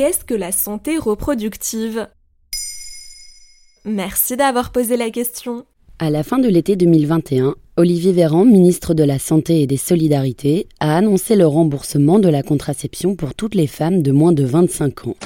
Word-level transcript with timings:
qu'est-ce 0.00 0.24
que 0.24 0.32
la 0.32 0.50
santé 0.50 0.96
reproductive? 0.96 2.08
Merci 3.84 4.34
d'avoir 4.34 4.72
posé 4.72 4.96
la 4.96 5.10
question. 5.10 5.66
À 5.98 6.08
la 6.08 6.22
fin 6.22 6.38
de 6.38 6.48
l'été 6.48 6.74
2021, 6.74 7.54
Olivier 7.76 8.12
Véran, 8.12 8.46
ministre 8.46 8.94
de 8.94 9.04
la 9.04 9.18
Santé 9.18 9.60
et 9.60 9.66
des 9.66 9.76
Solidarités, 9.76 10.68
a 10.80 10.96
annoncé 10.96 11.36
le 11.36 11.46
remboursement 11.46 12.18
de 12.18 12.30
la 12.30 12.42
contraception 12.42 13.14
pour 13.14 13.34
toutes 13.34 13.54
les 13.54 13.66
femmes 13.66 14.00
de 14.00 14.10
moins 14.10 14.32
de 14.32 14.42
25 14.42 15.08
ans. 15.08 15.16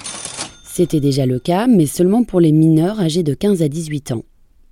C'était 0.65 0.99
déjà 0.99 1.25
le 1.25 1.39
cas, 1.39 1.69
mais 1.69 1.87
seulement 1.87 2.25
pour 2.25 2.41
les 2.41 2.51
mineurs 2.51 2.99
âgés 2.99 3.23
de 3.23 3.35
15 3.35 3.63
à 3.63 3.69
18 3.69 4.11
ans. 4.11 4.25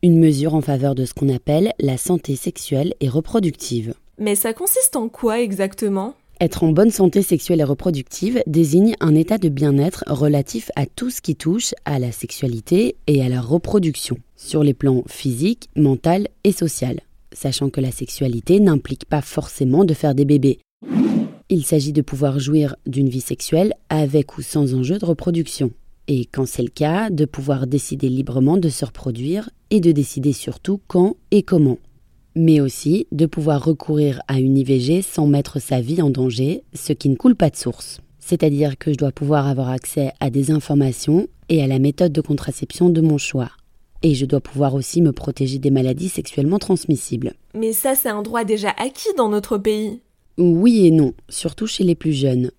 Une 0.02 0.18
mesure 0.18 0.56
en 0.56 0.62
faveur 0.62 0.96
de 0.96 1.04
ce 1.04 1.14
qu'on 1.14 1.32
appelle 1.32 1.74
la 1.78 1.96
santé 1.96 2.34
sexuelle 2.34 2.94
et 2.98 3.08
reproductive. 3.08 3.94
Mais 4.18 4.34
ça 4.34 4.52
consiste 4.52 4.96
en 4.96 5.08
quoi 5.08 5.40
exactement? 5.40 6.14
Être 6.42 6.64
en 6.64 6.72
bonne 6.72 6.90
santé 6.90 7.22
sexuelle 7.22 7.60
et 7.60 7.64
reproductive 7.64 8.42
désigne 8.48 8.96
un 8.98 9.14
état 9.14 9.38
de 9.38 9.48
bien-être 9.48 10.02
relatif 10.08 10.72
à 10.74 10.86
tout 10.86 11.08
ce 11.08 11.20
qui 11.20 11.36
touche 11.36 11.72
à 11.84 12.00
la 12.00 12.10
sexualité 12.10 12.96
et 13.06 13.22
à 13.22 13.28
la 13.28 13.40
reproduction, 13.40 14.16
sur 14.34 14.64
les 14.64 14.74
plans 14.74 15.04
physique, 15.06 15.68
mental 15.76 16.26
et 16.42 16.50
social, 16.50 16.98
sachant 17.32 17.70
que 17.70 17.80
la 17.80 17.92
sexualité 17.92 18.58
n'implique 18.58 19.04
pas 19.04 19.22
forcément 19.22 19.84
de 19.84 19.94
faire 19.94 20.16
des 20.16 20.24
bébés. 20.24 20.58
Il 21.48 21.64
s'agit 21.64 21.92
de 21.92 22.02
pouvoir 22.02 22.40
jouir 22.40 22.74
d'une 22.86 23.08
vie 23.08 23.20
sexuelle 23.20 23.74
avec 23.88 24.36
ou 24.36 24.42
sans 24.42 24.74
enjeu 24.74 24.98
de 24.98 25.04
reproduction, 25.04 25.70
et 26.08 26.24
quand 26.24 26.46
c'est 26.46 26.62
le 26.62 26.70
cas, 26.70 27.10
de 27.10 27.24
pouvoir 27.24 27.68
décider 27.68 28.08
librement 28.08 28.56
de 28.56 28.68
se 28.68 28.84
reproduire 28.84 29.48
et 29.70 29.78
de 29.78 29.92
décider 29.92 30.32
surtout 30.32 30.80
quand 30.88 31.14
et 31.30 31.44
comment 31.44 31.78
mais 32.34 32.60
aussi 32.60 33.06
de 33.12 33.26
pouvoir 33.26 33.64
recourir 33.64 34.22
à 34.28 34.40
une 34.40 34.56
IVG 34.56 35.02
sans 35.02 35.26
mettre 35.26 35.60
sa 35.60 35.80
vie 35.80 36.02
en 36.02 36.10
danger, 36.10 36.62
ce 36.74 36.92
qui 36.92 37.08
ne 37.08 37.16
coule 37.16 37.36
pas 37.36 37.50
de 37.50 37.56
source. 37.56 38.00
C'est-à-dire 38.18 38.78
que 38.78 38.92
je 38.92 38.98
dois 38.98 39.12
pouvoir 39.12 39.48
avoir 39.48 39.68
accès 39.68 40.12
à 40.20 40.30
des 40.30 40.50
informations 40.50 41.26
et 41.48 41.62
à 41.62 41.66
la 41.66 41.78
méthode 41.78 42.12
de 42.12 42.20
contraception 42.20 42.88
de 42.88 43.00
mon 43.00 43.18
choix. 43.18 43.50
Et 44.02 44.14
je 44.14 44.26
dois 44.26 44.40
pouvoir 44.40 44.74
aussi 44.74 45.02
me 45.02 45.12
protéger 45.12 45.58
des 45.58 45.70
maladies 45.70 46.08
sexuellement 46.08 46.58
transmissibles. 46.58 47.34
Mais 47.54 47.72
ça, 47.72 47.94
c'est 47.94 48.08
un 48.08 48.22
droit 48.22 48.44
déjà 48.44 48.70
acquis 48.70 49.14
dans 49.16 49.28
notre 49.28 49.58
pays. 49.58 50.00
Oui 50.38 50.86
et 50.86 50.90
non, 50.90 51.12
surtout 51.28 51.66
chez 51.66 51.84
les 51.84 51.94
plus 51.94 52.12
jeunes. 52.12 52.50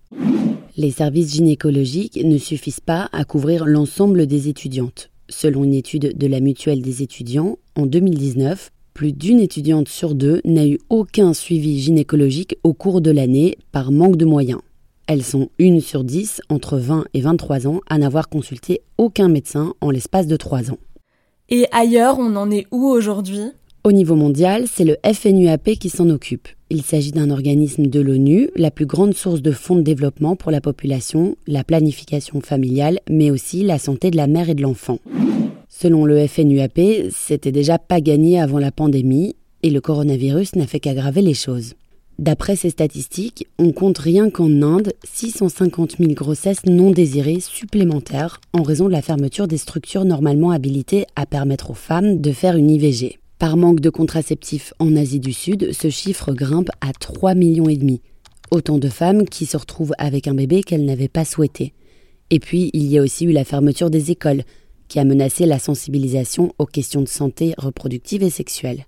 Les 0.76 0.90
services 0.90 1.34
gynécologiques 1.34 2.20
ne 2.22 2.38
suffisent 2.38 2.80
pas 2.80 3.08
à 3.12 3.24
couvrir 3.24 3.64
l'ensemble 3.64 4.26
des 4.26 4.48
étudiantes. 4.48 5.10
Selon 5.28 5.64
une 5.64 5.74
étude 5.74 6.16
de 6.16 6.26
la 6.26 6.40
Mutuelle 6.40 6.82
des 6.82 7.02
étudiants, 7.02 7.58
en 7.76 7.86
2019, 7.86 8.70
plus 8.94 9.12
d'une 9.12 9.40
étudiante 9.40 9.88
sur 9.88 10.14
deux 10.14 10.40
n'a 10.44 10.66
eu 10.66 10.78
aucun 10.88 11.34
suivi 11.34 11.80
gynécologique 11.80 12.56
au 12.62 12.72
cours 12.72 13.00
de 13.00 13.10
l'année 13.10 13.58
par 13.72 13.90
manque 13.90 14.16
de 14.16 14.24
moyens. 14.24 14.60
Elles 15.08 15.24
sont 15.24 15.50
une 15.58 15.80
sur 15.80 16.04
dix 16.04 16.40
entre 16.48 16.78
20 16.78 17.04
et 17.12 17.20
23 17.20 17.66
ans 17.66 17.80
à 17.90 17.98
n'avoir 17.98 18.28
consulté 18.28 18.82
aucun 18.96 19.28
médecin 19.28 19.74
en 19.80 19.90
l'espace 19.90 20.28
de 20.28 20.36
trois 20.36 20.70
ans. 20.70 20.78
Et 21.50 21.66
ailleurs, 21.72 22.18
on 22.20 22.36
en 22.36 22.50
est 22.52 22.66
où 22.70 22.86
aujourd'hui? 22.86 23.40
Au 23.82 23.92
niveau 23.92 24.14
mondial, 24.14 24.64
c'est 24.66 24.84
le 24.84 24.96
FNUAP 25.04 25.72
qui 25.78 25.90
s'en 25.90 26.08
occupe. 26.08 26.48
Il 26.70 26.82
s'agit 26.82 27.12
d'un 27.12 27.30
organisme 27.30 27.86
de 27.86 28.00
l'ONU, 28.00 28.48
la 28.56 28.70
plus 28.70 28.86
grande 28.86 29.12
source 29.12 29.42
de 29.42 29.50
fonds 29.50 29.76
de 29.76 29.82
développement 29.82 30.36
pour 30.36 30.52
la 30.52 30.62
population, 30.62 31.36
la 31.46 31.64
planification 31.64 32.40
familiale, 32.40 33.00
mais 33.10 33.30
aussi 33.30 33.62
la 33.62 33.78
santé 33.78 34.10
de 34.10 34.16
la 34.16 34.28
mère 34.28 34.48
et 34.48 34.54
de 34.54 34.62
l'enfant. 34.62 35.00
Selon 35.76 36.04
le 36.04 36.24
FNUAP, 36.28 37.10
c'était 37.10 37.50
déjà 37.50 37.80
pas 37.80 38.00
gagné 38.00 38.40
avant 38.40 38.60
la 38.60 38.70
pandémie 38.70 39.34
et 39.64 39.70
le 39.70 39.80
coronavirus 39.80 40.54
n'a 40.54 40.68
fait 40.68 40.78
qu'aggraver 40.78 41.20
les 41.20 41.34
choses. 41.34 41.74
D'après 42.20 42.54
ces 42.54 42.70
statistiques, 42.70 43.48
on 43.58 43.72
compte 43.72 43.98
rien 43.98 44.30
qu'en 44.30 44.62
Inde 44.62 44.92
650 45.02 45.96
000 45.98 46.12
grossesses 46.12 46.64
non 46.64 46.92
désirées 46.92 47.40
supplémentaires 47.40 48.40
en 48.52 48.62
raison 48.62 48.86
de 48.86 48.92
la 48.92 49.02
fermeture 49.02 49.48
des 49.48 49.58
structures 49.58 50.04
normalement 50.04 50.52
habilitées 50.52 51.06
à 51.16 51.26
permettre 51.26 51.72
aux 51.72 51.74
femmes 51.74 52.20
de 52.20 52.30
faire 52.30 52.56
une 52.56 52.70
IVG. 52.70 53.18
Par 53.40 53.56
manque 53.56 53.80
de 53.80 53.90
contraceptifs 53.90 54.74
en 54.78 54.94
Asie 54.94 55.18
du 55.18 55.32
Sud, 55.32 55.72
ce 55.72 55.90
chiffre 55.90 56.32
grimpe 56.34 56.70
à 56.82 56.92
3 56.92 57.34
millions. 57.34 57.66
Autant 58.52 58.78
de 58.78 58.88
femmes 58.88 59.24
qui 59.24 59.44
se 59.44 59.56
retrouvent 59.56 59.94
avec 59.98 60.28
un 60.28 60.34
bébé 60.34 60.62
qu'elles 60.62 60.84
n'avaient 60.84 61.08
pas 61.08 61.24
souhaité. 61.24 61.72
Et 62.30 62.38
puis, 62.38 62.70
il 62.74 62.86
y 62.86 62.96
a 62.96 63.02
aussi 63.02 63.24
eu 63.24 63.32
la 63.32 63.44
fermeture 63.44 63.90
des 63.90 64.12
écoles, 64.12 64.44
qui 64.88 64.98
a 64.98 65.04
menacé 65.04 65.46
la 65.46 65.58
sensibilisation 65.58 66.52
aux 66.58 66.66
questions 66.66 67.02
de 67.02 67.08
santé 67.08 67.54
reproductive 67.58 68.22
et 68.22 68.30
sexuelle. 68.30 68.86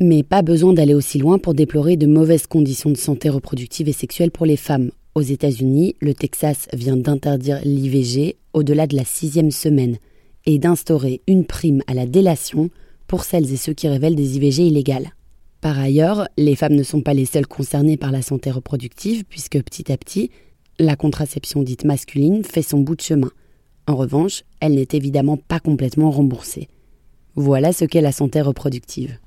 Mais 0.00 0.22
pas 0.22 0.42
besoin 0.42 0.72
d'aller 0.72 0.94
aussi 0.94 1.18
loin 1.18 1.38
pour 1.38 1.54
déplorer 1.54 1.96
de 1.96 2.06
mauvaises 2.06 2.46
conditions 2.46 2.90
de 2.90 2.96
santé 2.96 3.28
reproductive 3.28 3.88
et 3.88 3.92
sexuelle 3.92 4.30
pour 4.30 4.46
les 4.46 4.56
femmes. 4.56 4.90
Aux 5.14 5.22
États-Unis, 5.22 5.96
le 6.00 6.14
Texas 6.14 6.68
vient 6.72 6.96
d'interdire 6.96 7.60
l'IVG 7.64 8.36
au-delà 8.52 8.86
de 8.86 8.96
la 8.96 9.04
sixième 9.04 9.50
semaine 9.50 9.96
et 10.46 10.58
d'instaurer 10.58 11.20
une 11.26 11.44
prime 11.44 11.82
à 11.88 11.94
la 11.94 12.06
délation 12.06 12.70
pour 13.08 13.24
celles 13.24 13.52
et 13.52 13.56
ceux 13.56 13.72
qui 13.72 13.88
révèlent 13.88 14.14
des 14.14 14.36
IVG 14.36 14.68
illégales. 14.68 15.10
Par 15.60 15.78
ailleurs, 15.78 16.28
les 16.36 16.54
femmes 16.54 16.76
ne 16.76 16.84
sont 16.84 17.00
pas 17.00 17.14
les 17.14 17.24
seules 17.24 17.48
concernées 17.48 17.96
par 17.96 18.12
la 18.12 18.22
santé 18.22 18.50
reproductive 18.52 19.24
puisque 19.24 19.60
petit 19.60 19.90
à 19.90 19.96
petit, 19.96 20.30
la 20.78 20.94
contraception 20.94 21.62
dite 21.62 21.84
masculine 21.84 22.44
fait 22.44 22.62
son 22.62 22.78
bout 22.78 22.94
de 22.94 23.00
chemin. 23.00 23.32
En 23.88 23.96
revanche, 23.96 24.44
elle 24.60 24.74
n'est 24.74 24.88
évidemment 24.92 25.38
pas 25.38 25.60
complètement 25.60 26.10
remboursée. 26.10 26.68
Voilà 27.36 27.72
ce 27.72 27.86
qu'est 27.86 28.02
la 28.02 28.12
santé 28.12 28.42
reproductive. 28.42 29.18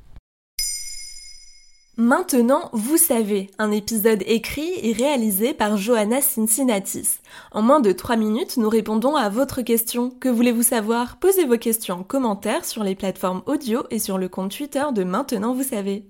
Maintenant, 1.98 2.70
vous 2.72 2.98
savez, 2.98 3.50
un 3.58 3.72
épisode 3.72 4.24
écrit 4.28 4.72
et 4.84 4.94
réalisé 4.94 5.56
par 5.56 5.78
Johanna 5.78 6.22
Cincinnatis. 6.22 7.20
En 7.52 7.64
moins 7.64 7.80
de 7.80 7.92
3 7.92 8.18
minutes, 8.18 8.58
nous 8.58 8.70
répondons 8.70 9.16
à 9.16 9.30
votre 9.30 9.64
question. 9.64 10.12
Que 10.12 10.30
voulez-vous 10.30 10.64
savoir? 10.64 11.18
Posez 11.18 11.46
vos 11.46 11.58
questions 11.58 11.96
en 11.96 12.04
commentaire 12.04 12.64
sur 12.64 12.84
les 12.84 12.96
plateformes 12.96 13.42
audio 13.48 13.84
et 13.90 14.00
sur 14.00 14.20
le 14.20 14.30
compte 14.30 14.56
Twitter 14.56 14.84
de 14.94 15.04
Maintenant, 15.04 15.56
vous 15.56 15.64
savez. 15.64 16.06